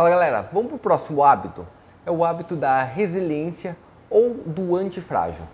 [0.00, 1.66] Fala galera, vamos para o próximo hábito.
[2.06, 3.76] É o hábito da resiliência
[4.08, 5.44] ou do antifrágil.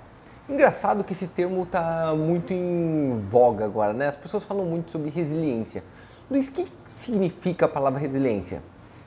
[0.48, 4.06] Engraçado que esse termo está muito em voga agora, né?
[4.06, 5.82] As pessoas falam muito sobre resiliência.
[6.30, 8.62] Luiz, o que significa a palavra resiliência?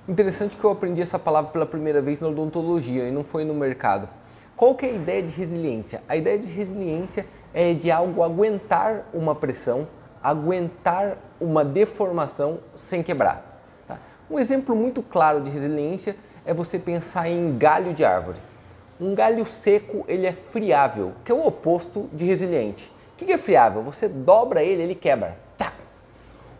[0.10, 3.54] Interessante que eu aprendi essa palavra pela primeira vez na odontologia e não foi no
[3.54, 4.10] mercado.
[4.58, 6.04] Qual que é a ideia de resiliência?
[6.10, 9.88] A ideia de resiliência é de algo aguentar uma pressão,
[10.21, 13.48] aguentar uma deformação sem quebrar.
[14.30, 16.16] Um exemplo muito claro de resiliência
[16.46, 18.38] é você pensar em galho de árvore.
[19.02, 22.93] Um galho seco ele é friável, que é o oposto de resiliente.
[23.14, 23.82] O que é friável?
[23.82, 25.36] Você dobra ele, ele quebra.
[25.57, 25.74] Tá.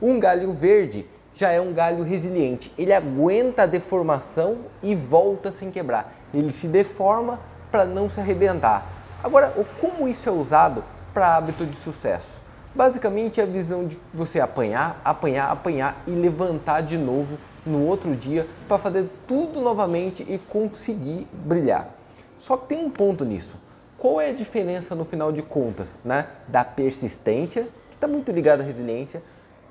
[0.02, 1.06] Um galho verde
[1.36, 2.74] já é um galho resiliente.
[2.76, 6.12] Ele aguenta a deformação e volta sem quebrar.
[6.34, 7.40] Ele se deforma
[7.70, 8.84] para não se arrebentar.
[9.24, 10.84] Agora, como isso é usado
[11.14, 12.42] para hábito de sucesso?
[12.74, 18.16] Basicamente é a visão de você apanhar, apanhar, apanhar e levantar de novo no outro
[18.16, 21.90] dia para fazer tudo novamente e conseguir brilhar.
[22.38, 23.58] Só que tem um ponto nisso.
[23.98, 28.64] Qual é a diferença no final de contas, né, da persistência, que está muito ligada
[28.64, 29.22] à resiliência,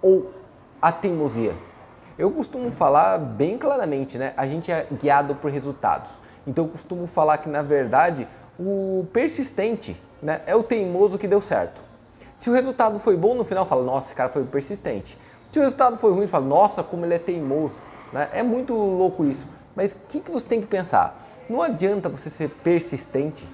[0.02, 0.30] ou
[0.80, 1.54] a teimosia?
[2.18, 4.34] Eu costumo falar bem claramente, né?
[4.36, 6.20] A gente é guiado por resultados.
[6.46, 11.40] Então eu costumo falar que na verdade o persistente, né, é o teimoso que deu
[11.40, 11.80] certo.
[12.36, 15.18] Se o resultado foi bom no final, fala, nossa, esse cara foi persistente.
[15.52, 17.74] Se o resultado foi ruim, fala, nossa, como ele é teimoso.
[18.12, 18.28] Né?
[18.32, 19.48] É muito louco isso.
[19.74, 21.26] Mas o que, que você tem que pensar?
[21.48, 23.48] Não adianta você ser persistente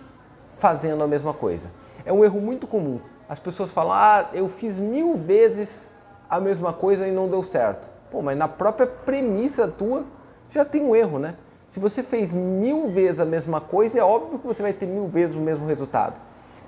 [0.53, 1.71] fazendo a mesma coisa.
[2.05, 3.01] É um erro muito comum.
[3.29, 5.89] As pessoas falam, ah, eu fiz mil vezes
[6.29, 7.87] a mesma coisa e não deu certo.
[8.11, 10.05] Pô, mas na própria premissa tua
[10.49, 11.37] já tem um erro, né?
[11.67, 15.09] Se você fez mil vezes a mesma coisa, é óbvio que você vai ter mil
[15.09, 16.21] vezes o mesmo resultado.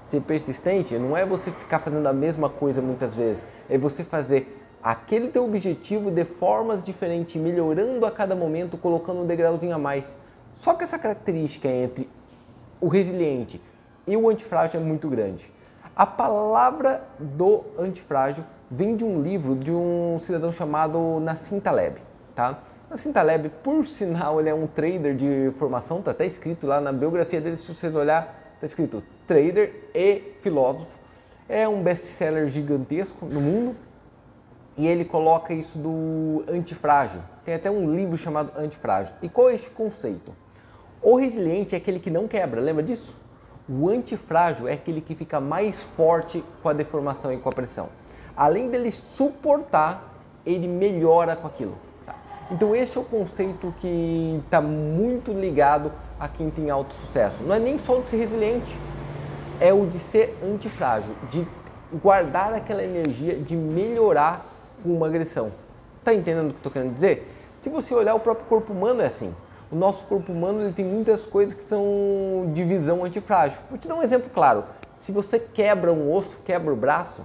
[0.09, 4.66] Ser persistente não é você ficar fazendo a mesma coisa muitas vezes, é você fazer
[4.87, 10.17] aquele teu objetivo de formas diferentes, melhorando a cada momento, colocando um degrauzinho a mais.
[10.55, 12.09] Só que essa característica entre
[12.81, 13.61] o resiliente
[14.07, 15.53] e o antifrágil é muito grande.
[15.97, 22.01] A palavra do antifrágil vem de um livro de um cidadão chamado Nassim Taleb,
[22.37, 22.61] tá?
[22.89, 26.93] Nassim Taleb, por sinal, ele é um trader de formação, tá até escrito lá na
[26.93, 30.97] biografia dele, se vocês olhar, tá escrito trader e filósofo.
[31.49, 33.77] É um best-seller gigantesco no mundo
[34.77, 37.21] e ele coloca isso do antifrágil.
[37.45, 39.15] Tem até um livro chamado Antifrágil.
[39.23, 40.35] E qual é este conceito?
[41.01, 43.17] O resiliente é aquele que não quebra, lembra disso?
[43.69, 47.89] O antifrágil é aquele que fica mais forte com a deformação e com a pressão.
[48.37, 50.15] Além dele suportar,
[50.45, 51.77] ele melhora com aquilo.
[52.05, 52.15] Tá?
[52.51, 57.43] Então este é o conceito que está muito ligado a quem tem alto sucesso.
[57.43, 58.79] Não é nem só o de ser resiliente,
[59.61, 61.47] é o de ser antifrágil, de
[62.03, 65.53] guardar aquela energia, de melhorar com uma agressão.
[66.05, 67.33] Tá entendendo o que eu estou querendo dizer?
[67.61, 69.35] Se você olhar o próprio corpo humano é assim
[69.71, 73.59] o nosso corpo humano ele tem muitas coisas que são de visão antifrágil.
[73.69, 74.65] Vou te dar um exemplo claro.
[74.97, 77.25] Se você quebra um osso, quebra o braço,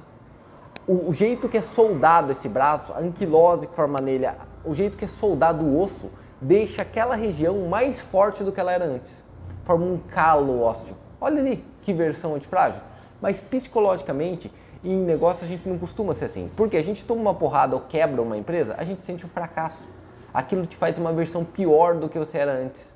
[0.88, 4.28] o, o jeito que é soldado esse braço, a anquilose que forma nele,
[4.66, 8.72] o jeito que é soldado o osso, deixa aquela região mais forte do que ela
[8.72, 9.24] era antes.
[9.62, 10.96] Forma um calo ósseo.
[11.20, 12.82] Olha ali que versão antifrágil.
[13.22, 14.52] Mas psicologicamente,
[14.84, 16.50] em negócio a gente não costuma ser assim.
[16.56, 19.88] Porque a gente toma uma porrada ou quebra uma empresa, a gente sente um fracasso
[20.34, 22.96] aquilo te faz uma versão pior do que você era antes.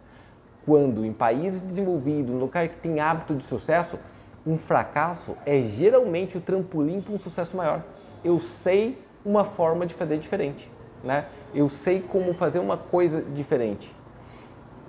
[0.66, 4.00] Quando em países desenvolvidos, no lugar que tem hábito de sucesso,
[4.46, 7.84] um fracasso é geralmente o trampolim para um sucesso maior.
[8.24, 10.72] Eu sei uma forma de fazer diferente,
[11.04, 11.26] né?
[11.54, 13.96] Eu sei como fazer uma coisa diferente.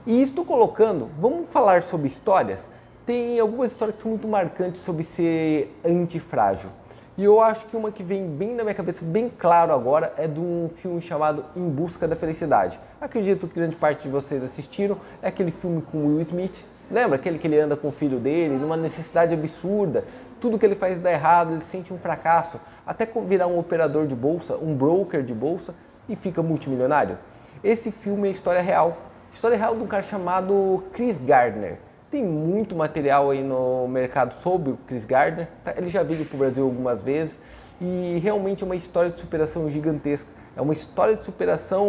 [0.06, 2.68] E estou colocando, vamos falar sobre histórias.
[3.04, 6.70] Tem algumas histórias que são muito marcantes sobre ser antifrágil.
[7.18, 10.28] E eu acho que uma que vem bem na minha cabeça, bem claro agora, é
[10.28, 12.78] de um filme chamado Em Busca da Felicidade.
[13.00, 14.98] Acredito que grande parte de vocês assistiram.
[15.22, 16.66] É aquele filme com Will Smith.
[16.90, 20.04] Lembra aquele que ele anda com o filho dele, numa necessidade absurda.
[20.38, 22.60] Tudo que ele faz dá errado, ele sente um fracasso.
[22.86, 25.74] Até virar um operador de bolsa, um broker de bolsa
[26.06, 27.16] e fica multimilionário.
[27.64, 28.94] Esse filme é história real.
[29.32, 31.78] História real de um cara chamado Chris Gardner.
[32.08, 35.48] Tem muito material aí no mercado sobre o Chris Gardner.
[35.64, 35.74] Tá?
[35.76, 37.40] Ele já veio para o Brasil algumas vezes
[37.80, 40.30] e realmente é uma história de superação gigantesca.
[40.56, 41.86] É uma história de superação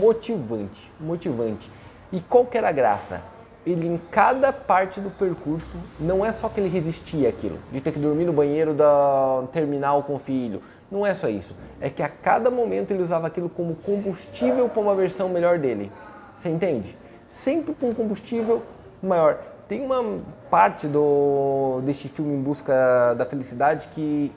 [0.00, 1.68] motivante, motivante.
[2.12, 3.22] E qual que era a graça?
[3.66, 7.90] Ele em cada parte do percurso, não é só que ele resistia àquilo, de ter
[7.90, 10.62] que dormir no banheiro da terminal com o filho.
[10.88, 11.56] Não é só isso.
[11.80, 15.90] É que a cada momento ele usava aquilo como combustível para uma versão melhor dele.
[16.36, 16.96] Você entende?
[17.26, 18.62] Sempre com combustível
[19.02, 19.55] maior.
[19.68, 24.30] Tem uma parte do, deste filme Em Busca da Felicidade que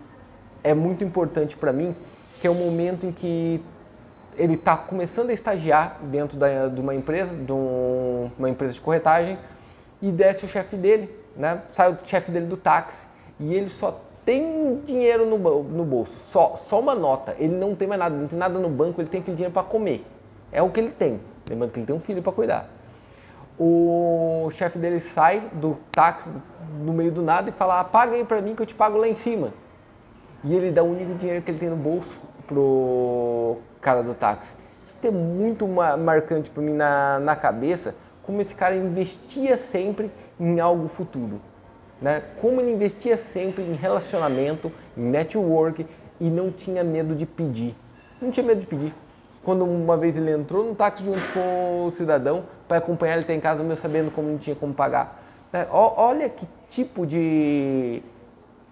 [0.63, 1.95] é muito importante para mim,
[2.41, 3.63] que é o momento em que
[4.35, 8.81] ele está começando a estagiar dentro da, de uma empresa, de um, uma empresa de
[8.81, 9.37] corretagem,
[10.01, 11.61] e desce o chefe dele, né?
[11.69, 13.05] Sai o chefe dele do táxi
[13.39, 17.35] e ele só tem dinheiro no, no bolso, só, só uma nota.
[17.37, 19.63] Ele não tem mais nada, não tem nada no banco, ele tem aquele dinheiro para
[19.63, 20.03] comer.
[20.51, 21.19] É o que ele tem.
[21.47, 22.78] Lembrando que ele tem um filho para cuidar.
[23.59, 26.31] O chefe dele sai do táxi
[26.79, 29.07] no meio do nada e fala: paga aí para mim que eu te pago lá
[29.07, 29.51] em cima.
[30.44, 32.17] E ele dá o único dinheiro que ele tem no bolso
[32.47, 34.56] pro cara do táxi.
[34.88, 40.09] Isso é muito marcante para mim na, na cabeça, como esse cara investia sempre
[40.39, 41.41] em algo futuro.
[42.01, 42.23] Né?
[42.39, 45.85] Como ele investia sempre em relacionamento, em network
[46.19, 47.75] e não tinha medo de pedir.
[48.21, 48.94] Não tinha medo de pedir.
[49.44, 53.33] Quando uma vez ele entrou no táxi junto com o cidadão para acompanhar ele até
[53.33, 55.24] em casa, mesmo sabendo como não tinha como pagar.
[55.51, 55.68] Né?
[55.71, 58.03] Olha que tipo de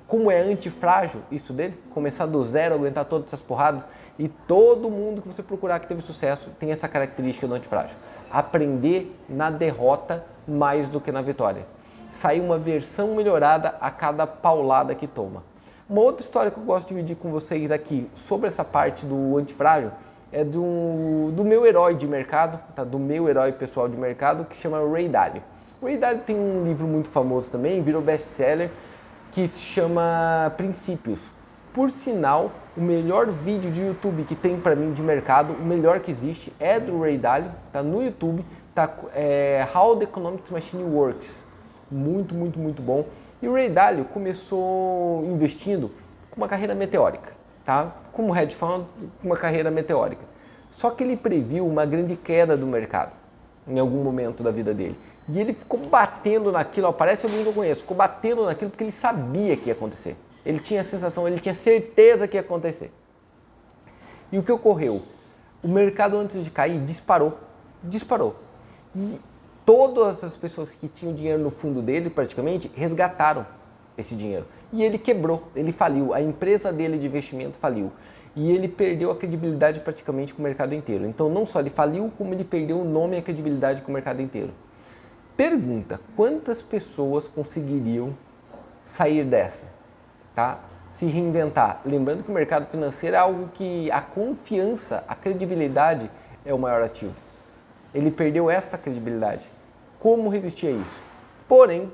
[0.07, 3.87] como é antifrágil isso dele, começar do zero, aguentar todas essas porradas.
[4.17, 7.95] E todo mundo que você procurar que teve sucesso tem essa característica do antifrágil.
[8.31, 11.65] Aprender na derrota mais do que na vitória.
[12.09, 15.43] Sair uma versão melhorada a cada paulada que toma.
[15.89, 19.37] Uma outra história que eu gosto de dividir com vocês aqui sobre essa parte do
[19.37, 19.91] antifrágil
[20.31, 22.83] é do, do meu herói de mercado, tá?
[22.83, 25.41] do meu herói pessoal de mercado, que chama Ray Dalio.
[25.81, 28.69] O Ray Dalio tem um livro muito famoso também, virou best-seller,
[29.31, 31.31] que se chama Princípios.
[31.73, 35.99] Por sinal, o melhor vídeo de YouTube que tem para mim de mercado, o melhor
[35.99, 38.43] que existe, é do Ray Dalio, tá no YouTube,
[38.73, 41.43] tá é, How the Economic Machine Works.
[41.89, 43.05] Muito, muito, muito bom.
[43.41, 45.91] E o Ray Dalio começou investindo
[46.31, 47.33] com uma carreira meteórica,
[47.63, 47.91] tá?
[48.17, 48.83] Como hedge fund,
[49.23, 50.23] uma carreira meteórica.
[50.71, 53.11] Só que ele previu uma grande queda do mercado
[53.67, 54.97] em algum momento da vida dele.
[55.29, 58.83] E ele ficou batendo naquilo, ó, parece alguém que eu conheço, ficou batendo naquilo porque
[58.83, 60.17] ele sabia que ia acontecer.
[60.43, 62.91] Ele tinha a sensação, ele tinha certeza que ia acontecer.
[64.31, 65.03] E o que ocorreu?
[65.61, 67.37] O mercado antes de cair disparou,
[67.83, 68.35] disparou.
[68.95, 69.19] E
[69.63, 73.45] todas as pessoas que tinham dinheiro no fundo dele, praticamente, resgataram
[73.97, 74.45] esse dinheiro.
[74.71, 77.91] E ele quebrou, ele faliu, a empresa dele de investimento faliu.
[78.35, 81.07] E ele perdeu a credibilidade praticamente com o mercado inteiro.
[81.07, 83.93] Então, não só ele faliu, como ele perdeu o nome e a credibilidade com o
[83.93, 84.51] mercado inteiro.
[85.35, 88.15] Pergunta: quantas pessoas conseguiriam
[88.85, 89.67] sair dessa?
[90.35, 90.59] Tá?
[90.91, 91.81] Se reinventar.
[91.83, 96.09] Lembrando que o mercado financeiro é algo que a confiança, a credibilidade
[96.45, 97.15] é o maior ativo.
[97.93, 99.49] Ele perdeu esta credibilidade.
[99.99, 101.03] Como resistir a isso?
[101.47, 101.91] Porém,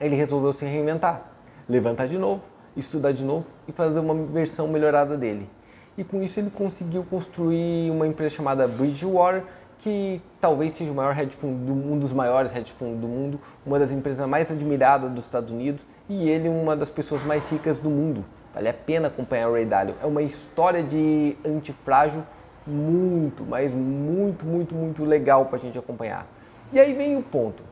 [0.00, 1.22] ele resolveu se reinventar,
[1.68, 2.42] levantar de novo,
[2.76, 5.48] estudar de novo e fazer uma versão melhorada dele.
[5.96, 9.44] E com isso ele conseguiu construir uma empresa chamada Bridgewater
[9.78, 13.78] que talvez seja o maior hedge fund, um dos maiores hedge funds do mundo, uma
[13.78, 17.88] das empresas mais admiradas dos Estados Unidos e ele uma das pessoas mais ricas do
[17.88, 18.24] mundo.
[18.52, 19.94] Vale a pena acompanhar o Ray Dalio.
[20.02, 22.22] É uma história de antifrágil
[22.66, 26.26] muito, mas muito, muito, muito legal para a gente acompanhar.
[26.72, 27.62] E aí vem o ponto.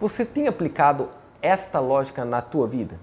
[0.00, 1.08] Você tem aplicado
[1.40, 2.98] esta lógica na tua vida?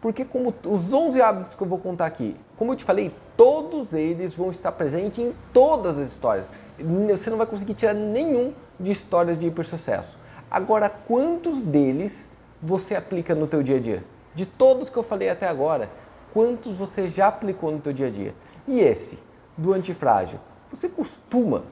[0.00, 3.94] Porque como os 11 hábitos que eu vou contar aqui, como eu te falei, todos
[3.94, 8.90] eles vão estar presentes em todas as histórias você não vai conseguir tirar nenhum de
[8.90, 10.18] histórias de hipersucesso.
[10.50, 12.28] Agora, quantos deles
[12.60, 14.04] você aplica no teu dia a dia?
[14.34, 15.88] De todos que eu falei até agora,
[16.32, 18.34] quantos você já aplicou no teu dia a dia?
[18.66, 19.18] E esse,
[19.56, 21.64] do antifrágil, você costuma,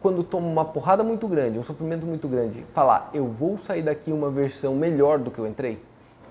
[0.00, 4.10] quando toma uma porrada muito grande, um sofrimento muito grande, falar, eu vou sair daqui
[4.10, 5.82] uma versão melhor do que eu entrei?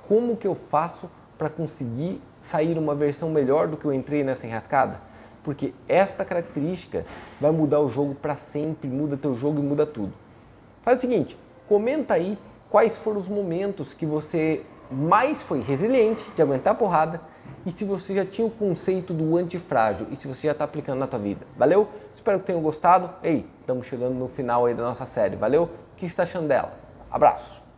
[0.07, 4.47] Como que eu faço para conseguir sair uma versão melhor do que eu entrei nessa
[4.47, 5.09] enrascada?
[5.43, 7.05] porque esta característica
[7.39, 10.13] vai mudar o jogo para sempre, muda teu jogo e muda tudo.
[10.83, 12.37] Faz o seguinte, comenta aí
[12.69, 17.21] quais foram os momentos que você mais foi resiliente de aguentar a porrada
[17.65, 20.99] e se você já tinha o conceito do antifrágil e se você já está aplicando
[20.99, 21.45] na tua vida.
[21.57, 21.89] Valeu?
[22.13, 23.09] Espero que tenham gostado.
[23.23, 25.35] Ei, estamos chegando no final aí da nossa série.
[25.35, 25.65] Valeu?
[25.65, 26.73] O que você está achando dela?
[27.11, 27.68] Abraço!